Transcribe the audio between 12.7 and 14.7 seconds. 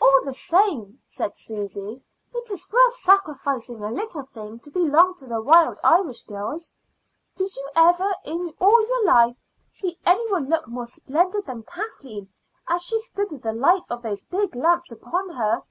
she stood with the light of those big